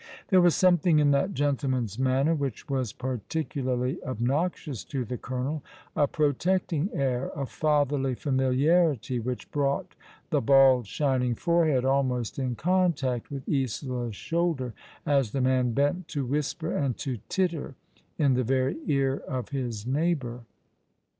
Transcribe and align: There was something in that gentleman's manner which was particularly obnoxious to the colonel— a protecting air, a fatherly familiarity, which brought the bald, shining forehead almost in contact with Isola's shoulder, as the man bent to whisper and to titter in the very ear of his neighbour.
There 0.29 0.41
was 0.41 0.55
something 0.55 0.97
in 0.97 1.11
that 1.11 1.35
gentleman's 1.35 1.99
manner 1.99 2.33
which 2.33 2.67
was 2.67 2.91
particularly 2.91 4.01
obnoxious 4.03 4.83
to 4.85 5.05
the 5.05 5.19
colonel— 5.19 5.61
a 5.95 6.07
protecting 6.07 6.89
air, 6.91 7.29
a 7.35 7.45
fatherly 7.45 8.15
familiarity, 8.15 9.19
which 9.19 9.51
brought 9.51 9.93
the 10.31 10.41
bald, 10.41 10.87
shining 10.87 11.35
forehead 11.35 11.85
almost 11.85 12.39
in 12.39 12.55
contact 12.55 13.29
with 13.29 13.47
Isola's 13.47 14.15
shoulder, 14.15 14.73
as 15.05 15.33
the 15.33 15.41
man 15.41 15.73
bent 15.73 16.07
to 16.07 16.25
whisper 16.25 16.75
and 16.75 16.97
to 16.97 17.19
titter 17.29 17.75
in 18.17 18.33
the 18.33 18.43
very 18.43 18.77
ear 18.87 19.17
of 19.27 19.49
his 19.49 19.85
neighbour. 19.85 20.45